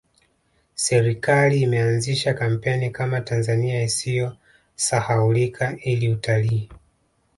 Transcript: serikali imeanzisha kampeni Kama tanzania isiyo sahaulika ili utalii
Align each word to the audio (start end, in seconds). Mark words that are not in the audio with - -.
serikali 0.75 1.61
imeanzisha 1.61 2.33
kampeni 2.33 2.89
Kama 2.89 3.21
tanzania 3.21 3.83
isiyo 3.83 4.37
sahaulika 4.75 5.77
ili 5.81 6.09
utalii 6.13 6.69